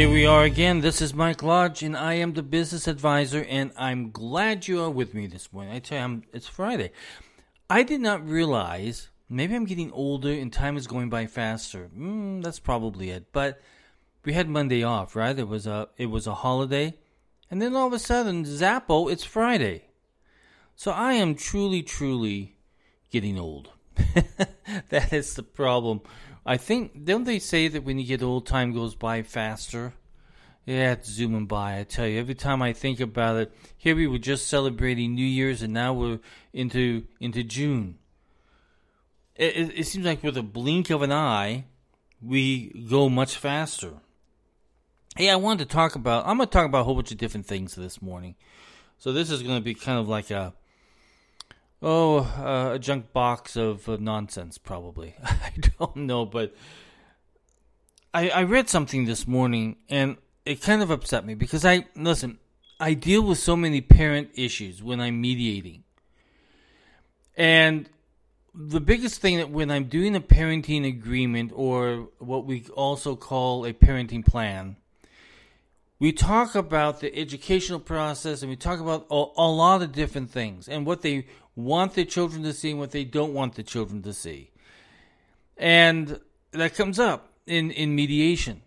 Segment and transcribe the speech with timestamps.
[0.00, 0.80] Here we are again.
[0.80, 4.88] This is Mike Lodge, and I am the business advisor, and I'm glad you are
[4.88, 5.74] with me this morning.
[5.74, 6.92] I tell you, I'm, it's Friday.
[7.68, 11.90] I did not realize, maybe I'm getting older and time is going by faster.
[11.94, 13.30] Mm, that's probably it.
[13.30, 13.60] But
[14.24, 15.38] we had Monday off, right?
[15.38, 16.94] It was a it was a holiday,
[17.50, 19.84] and then all of a sudden, Zappo, it's Friday.
[20.76, 22.56] So I am truly, truly
[23.10, 23.68] getting old.
[24.88, 26.00] that is the problem
[26.44, 29.94] I think don't they say that when you get old, time goes by faster?
[30.66, 31.78] Yeah, it's zooming by.
[31.78, 35.24] I tell you, every time I think about it, here we were just celebrating New
[35.24, 36.20] Year's, and now we're
[36.52, 37.98] into into June.
[39.36, 41.64] It, it, it seems like with a blink of an eye,
[42.22, 43.94] we go much faster.
[45.16, 46.26] Hey, I wanted to talk about.
[46.26, 48.36] I'm going to talk about a whole bunch of different things this morning.
[48.98, 50.54] So this is going to be kind of like a
[51.82, 55.14] Oh, uh, a junk box of nonsense, probably.
[55.24, 56.54] I don't know, but
[58.12, 62.38] I, I read something this morning and it kind of upset me because I, listen,
[62.78, 65.84] I deal with so many parent issues when I'm mediating.
[67.36, 67.88] And
[68.54, 73.64] the biggest thing that when I'm doing a parenting agreement or what we also call
[73.64, 74.76] a parenting plan,
[76.00, 80.30] we talk about the educational process and we talk about a, a, lot of different
[80.30, 83.62] things and what they want their children to see and what they don't want the
[83.62, 84.50] children to see.
[85.58, 86.18] And
[86.52, 88.62] that comes up in, in mediation.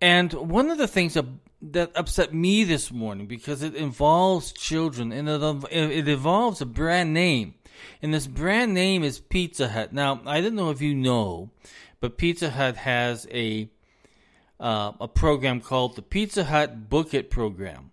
[0.00, 1.26] And one of the things that,
[1.60, 7.12] that upset me this morning because it involves children and it, it involves a brand
[7.12, 7.54] name.
[8.00, 9.92] And this brand name is Pizza Hut.
[9.92, 11.50] Now, I don't know if you know,
[12.00, 13.68] but Pizza Hut has a
[14.58, 17.90] uh, a program called the Pizza Hut Book It program,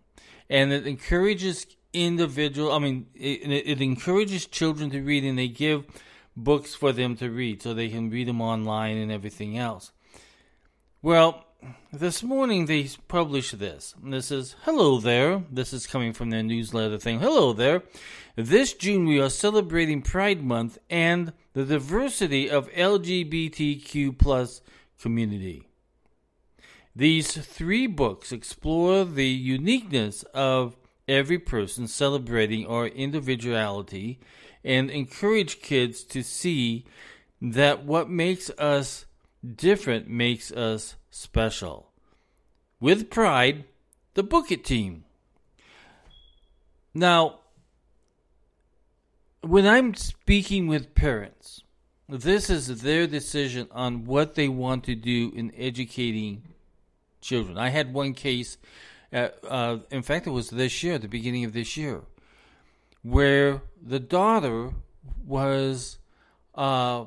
[0.49, 2.71] and it encourages individual.
[2.71, 5.85] I mean, it, it encourages children to read, and they give
[6.35, 9.91] books for them to read so they can read them online and everything else.
[11.01, 11.45] Well,
[11.91, 13.93] this morning they published this.
[14.03, 15.43] This is hello there.
[15.51, 17.19] This is coming from their newsletter thing.
[17.19, 17.83] Hello there.
[18.35, 24.61] This June we are celebrating Pride Month and the diversity of LGBTQ plus
[24.99, 25.67] community.
[26.95, 30.75] These three books explore the uniqueness of
[31.07, 34.19] every person celebrating our individuality
[34.63, 36.85] and encourage kids to see
[37.41, 39.05] that what makes us
[39.55, 41.91] different makes us special.
[42.79, 43.65] With pride,
[44.13, 45.03] the Book It team.
[46.93, 47.39] Now,
[49.41, 51.63] when I'm speaking with parents,
[52.07, 56.52] this is their decision on what they want to do in educating
[57.23, 57.57] children.
[57.57, 58.57] I had one case,
[59.11, 62.01] uh, uh, in fact, it was this year, the beginning of this year,
[63.01, 64.73] where the daughter
[65.25, 65.97] was
[66.55, 67.05] uh,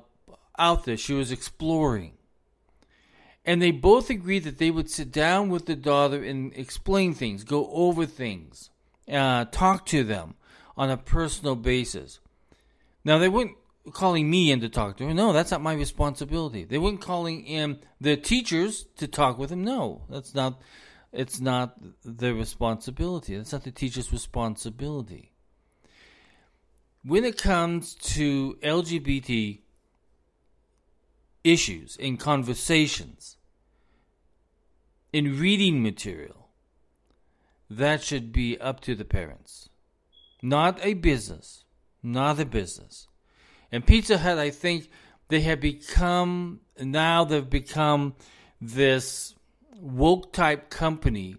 [0.59, 0.97] out there.
[0.97, 2.13] She was exploring.
[3.45, 7.45] And they both agreed that they would sit down with the daughter and explain things,
[7.45, 8.71] go over things,
[9.11, 10.35] uh, talk to them
[10.77, 12.19] on a personal basis.
[13.05, 13.57] Now, they wouldn't
[13.93, 15.15] calling me in to talk to her.
[15.15, 16.65] No, that's not my responsibility.
[16.65, 19.65] They weren't calling in the teachers to talk with him.
[19.65, 20.61] No, that's not.
[21.13, 23.35] It's not their responsibility.
[23.35, 25.33] It's not the teacher's responsibility.
[27.03, 29.61] When it comes to LGBT
[31.45, 33.37] issues in conversations,
[35.13, 36.49] in reading material,
[37.71, 39.69] that should be up to the parents.
[40.43, 41.65] Not a business.
[42.03, 43.09] Not a business.
[43.73, 44.91] And Pizza Hut, I think
[45.29, 48.15] they have become now they've become
[48.61, 49.35] this
[49.79, 51.37] woke type company.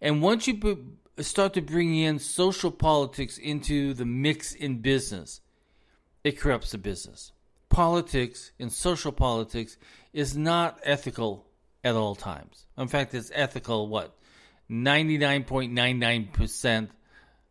[0.00, 5.40] And once you start to bring in social politics into the mix in business,
[6.24, 7.32] it corrupts the business.
[7.68, 9.76] Politics and social politics
[10.12, 11.46] is not ethical
[11.84, 12.66] at all times.
[12.76, 14.16] In fact, it's ethical what?
[14.70, 16.88] 99.99%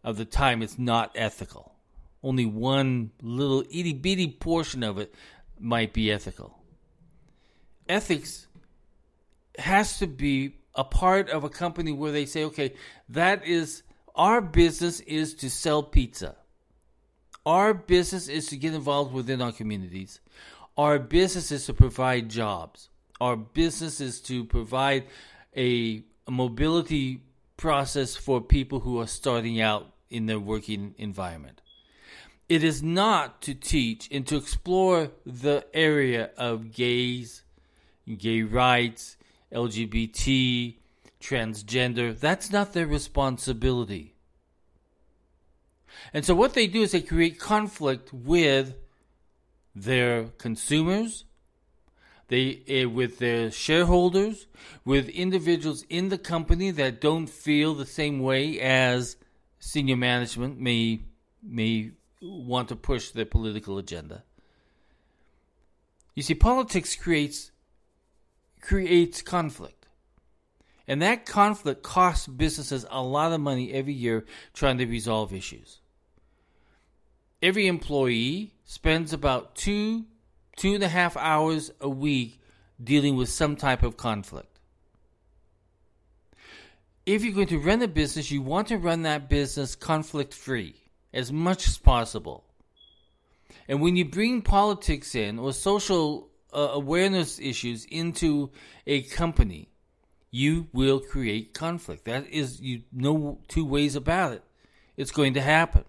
[0.03, 1.78] of the time it's not ethical
[2.23, 5.13] only one little itty bitty portion of it
[5.59, 6.57] might be ethical.
[7.87, 8.47] Ethics
[9.57, 12.73] has to be a part of a company where they say, okay,
[13.09, 13.83] that is
[14.16, 16.35] our business is to sell pizza.
[17.45, 20.19] Our business is to get involved within our communities.
[20.77, 22.89] Our business is to provide jobs.
[23.19, 25.05] Our business is to provide
[25.55, 27.23] a, a mobility
[27.57, 31.61] process for people who are starting out in their working environment.
[32.49, 37.43] It is not to teach and to explore the area of gays,
[38.17, 39.17] gay rights,
[39.53, 40.75] LGBT,
[41.22, 42.19] transgender.
[42.19, 44.16] That's not their responsibility.
[46.11, 48.73] And so what they do is they create conflict with
[49.75, 51.25] their consumers,
[52.29, 54.47] They uh, with their shareholders,
[54.85, 59.17] with individuals in the company that don't feel the same way as
[59.59, 61.02] senior management may
[61.43, 64.23] may want to push their political agenda.
[66.16, 67.51] You see, politics creates
[68.61, 69.87] creates conflict.
[70.87, 75.79] And that conflict costs businesses a lot of money every year trying to resolve issues.
[77.41, 80.05] Every employee spends about two,
[80.57, 82.41] two and a half hours a week
[82.83, 84.59] dealing with some type of conflict.
[87.05, 90.89] If you're going to run a business, you want to run that business conflict free
[91.14, 92.44] as much as possible.
[93.67, 98.52] And when you bring politics in or social uh, awareness issues into
[98.85, 99.70] a company,
[100.32, 102.06] you will create conflict.
[102.06, 104.44] That is, you know, two ways about it.
[104.97, 105.85] It's going to happen.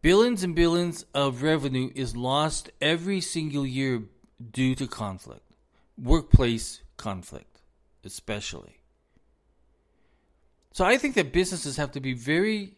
[0.00, 4.04] Billions and billions of revenue is lost every single year
[4.52, 5.42] due to conflict,
[6.00, 7.60] workplace conflict,
[8.04, 8.78] especially.
[10.72, 12.77] So I think that businesses have to be very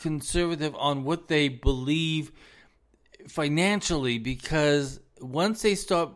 [0.00, 2.32] conservative on what they believe
[3.28, 6.10] financially because once they start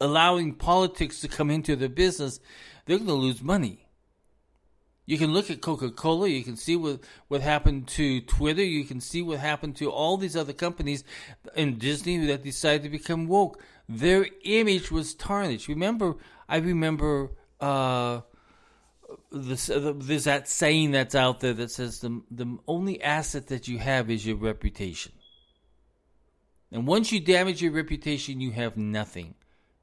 [0.00, 2.40] allowing politics to come into their business,
[2.84, 3.86] they're going to lose money.
[5.04, 8.84] You can look at Coca Cola, you can see what, what happened to Twitter, you
[8.84, 11.02] can see what happened to all these other companies
[11.56, 13.60] in Disney that decided to become woke.
[13.88, 15.66] Their image was tarnished.
[15.66, 16.14] Remember,
[16.48, 18.20] I remember uh,
[19.30, 23.78] this, there's that saying that's out there that says the, the only asset that you
[23.78, 25.12] have is your reputation.
[26.70, 29.34] And once you damage your reputation, you have nothing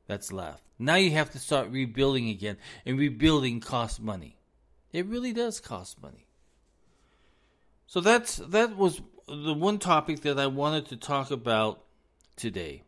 [0.07, 0.63] that's left.
[0.79, 4.37] Now you have to start rebuilding again, and rebuilding costs money.
[4.91, 6.25] It really does cost money.
[7.85, 11.83] So that's that was the one topic that I wanted to talk about
[12.35, 12.83] today.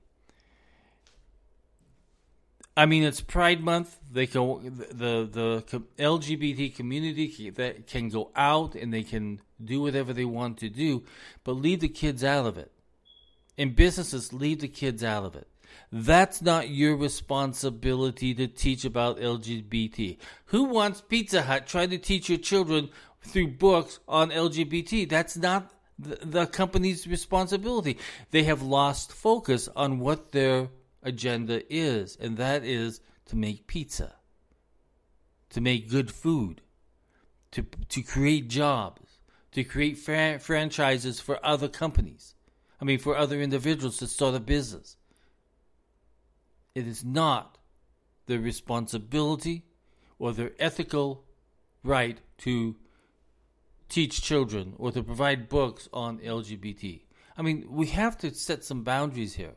[2.76, 3.98] I mean, it's Pride Month.
[4.12, 10.14] They can the the LGBT community that can go out and they can do whatever
[10.14, 11.04] they want to do,
[11.44, 12.72] but leave the kids out of it
[13.58, 15.48] in businesses, leave the kids out of it.
[15.92, 20.18] That's not your responsibility to teach about LGBT.
[20.46, 22.90] Who wants Pizza Hut trying to teach your children
[23.22, 25.08] through books on LGBT?
[25.10, 27.98] That's not the, the company's responsibility.
[28.32, 30.70] They have lost focus on what their
[31.04, 34.16] agenda is, and that is to make pizza,
[35.50, 36.62] to make good food,
[37.52, 39.20] to, to create jobs,
[39.52, 42.36] to create fra- franchises for other companies.
[42.80, 44.98] I mean, for other individuals to start a business.
[46.74, 47.58] It is not
[48.28, 49.66] their responsibility
[50.18, 51.26] or their ethical
[51.84, 52.76] right to
[53.90, 57.02] teach children or to provide books on LGBT.
[57.38, 59.56] I mean, we have to set some boundaries here.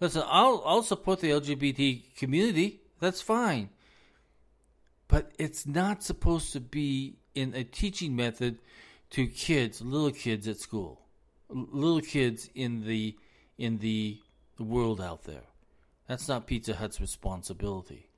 [0.00, 2.80] Listen, I'll, I'll support the LGBT community.
[3.00, 3.68] That's fine.
[5.08, 8.58] But it's not supposed to be in a teaching method
[9.10, 11.00] to kids, little kids at school
[11.52, 13.16] little kids in the
[13.58, 14.18] in the
[14.58, 15.44] world out there.
[16.08, 18.08] That's not Pizza Hut's responsibility.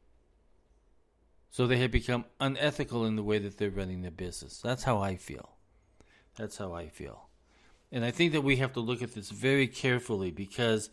[1.51, 4.61] So they have become unethical in the way that they're running their business.
[4.63, 5.51] That's how I feel.
[6.39, 7.29] That's how I feel.
[7.91, 10.89] And I think that we have to look at this very carefully because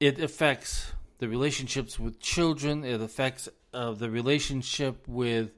[0.00, 5.50] it affects the relationships with children, it affects uh, the relationship with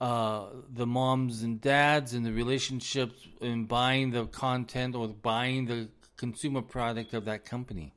[0.00, 5.88] uh, the moms and dads and the relationships in buying the content or buying the
[6.16, 7.92] consumer product of that company.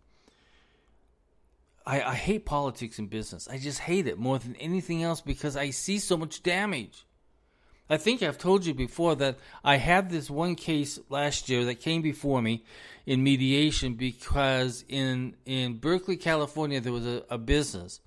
[1.85, 3.47] I, I hate politics and business.
[3.47, 7.05] I just hate it more than anything else because I see so much damage.
[7.89, 11.79] I think I've told you before that I had this one case last year that
[11.79, 12.63] came before me
[13.07, 17.99] in mediation because in in Berkeley, California, there was a, a business,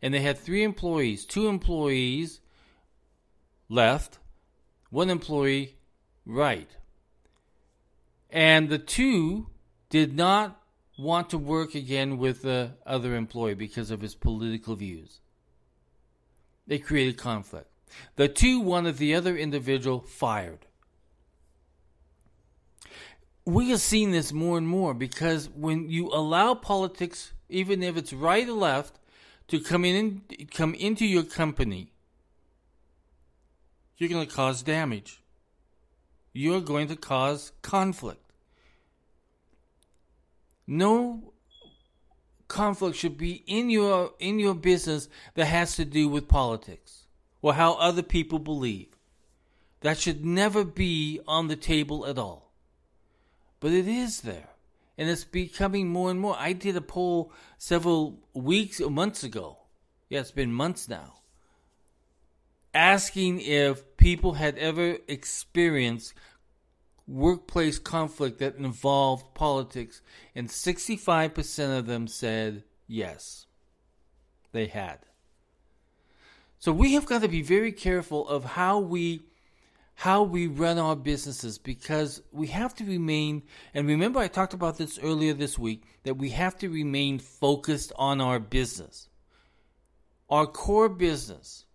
[0.00, 1.24] and they had three employees.
[1.24, 2.40] Two employees
[3.68, 4.18] left,
[4.90, 5.76] one employee
[6.24, 6.70] right.
[8.30, 9.48] And the two
[9.90, 10.60] did not
[10.98, 15.20] want to work again with the other employee because of his political views.
[16.66, 17.70] They created conflict.
[18.16, 20.66] The two wanted the other individual fired.
[23.44, 28.12] We are seeing this more and more because when you allow politics, even if it's
[28.12, 28.98] right or left,
[29.48, 31.92] to come in come into your company,
[33.96, 35.22] you're going to cause damage.
[36.32, 38.32] You're going to cause conflict.
[40.66, 41.32] No
[42.48, 47.05] conflict should be in your in your business that has to do with politics
[47.46, 48.88] or how other people believe.
[49.82, 52.50] That should never be on the table at all.
[53.60, 54.48] But it is there.
[54.98, 56.34] And it's becoming more and more.
[56.36, 59.58] I did a poll several weeks or months ago.
[60.08, 61.20] Yeah, it's been months now.
[62.74, 66.14] Asking if people had ever experienced
[67.06, 70.02] workplace conflict that involved politics,
[70.34, 73.46] and 65% of them said yes,
[74.50, 75.05] they had.
[76.66, 79.22] So we have got to be very careful of how we
[79.94, 84.76] how we run our businesses because we have to remain and remember I talked about
[84.76, 89.08] this earlier this week that we have to remain focused on our business.
[90.28, 91.66] Our core business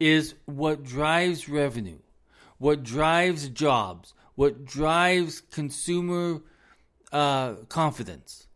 [0.00, 2.00] is what drives revenue,
[2.58, 6.40] what drives jobs, what drives consumer
[7.12, 8.48] uh, confidence.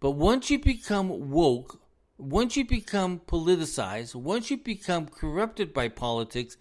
[0.00, 1.83] But once you become woke,
[2.18, 6.56] once you become politicized, once you become corrupted by politics,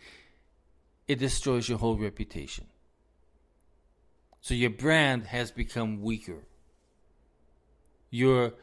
[1.08, 2.68] it destroys your whole reputation.
[4.42, 6.48] So your brand has become weaker.
[8.10, 8.54] Your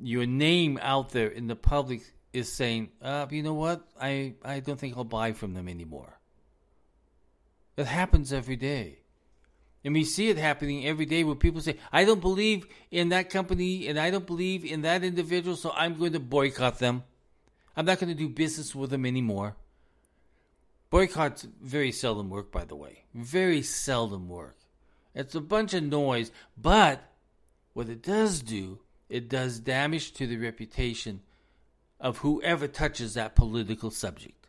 [0.00, 3.86] your name out there in the public is saying, uh, you know what?
[3.98, 6.20] I, I don't think I'll buy from them anymore.
[7.76, 8.98] It happens every day.
[9.86, 13.30] And we see it happening every day where people say, I don't believe in that
[13.30, 17.04] company and I don't believe in that individual, so I'm going to boycott them.
[17.76, 19.54] I'm not going to do business with them anymore.
[20.90, 23.04] Boycotts very seldom work, by the way.
[23.14, 24.56] Very seldom work.
[25.14, 27.04] It's a bunch of noise, but
[27.72, 31.20] what it does do, it does damage to the reputation
[32.00, 34.45] of whoever touches that political subject.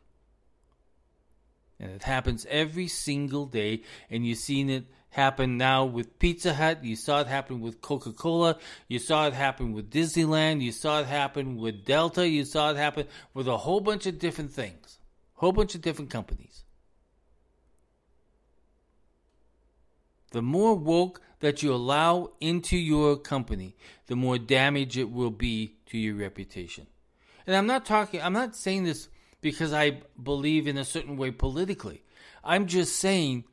[1.79, 6.83] And it happens every single day, and you've seen it happen now with Pizza Hut.
[6.83, 8.57] You saw it happen with Coca Cola.
[8.87, 10.61] You saw it happen with Disneyland.
[10.61, 12.27] You saw it happen with Delta.
[12.27, 14.99] You saw it happen with a whole bunch of different things,
[15.35, 16.63] a whole bunch of different companies.
[20.31, 23.75] The more woke that you allow into your company,
[24.07, 26.87] the more damage it will be to your reputation.
[27.45, 29.07] And I'm not talking, I'm not saying this
[29.41, 32.03] because I believe in a certain way politically.
[32.43, 33.43] I'm just saying,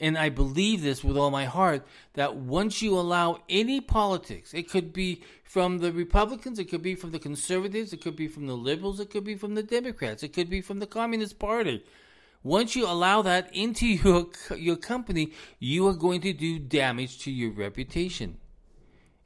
[0.00, 4.70] and I believe this with all my heart, that once you allow any politics, it
[4.70, 8.46] could be from the Republicans, it could be from the conservatives, it could be from
[8.46, 11.82] the liberals, it could be from the Democrats, it could be from the Communist Party.
[12.42, 17.30] Once you allow that into your your company, you are going to do damage to
[17.30, 18.38] your reputation.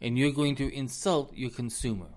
[0.01, 2.09] And you're going to insult your consumer.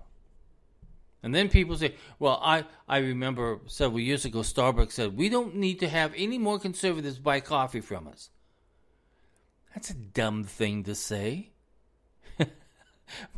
[1.26, 5.56] And then people say, well, I, I remember several years ago, Starbucks said, we don't
[5.56, 8.30] need to have any more conservatives buy coffee from us.
[9.74, 11.50] That's a dumb thing to say.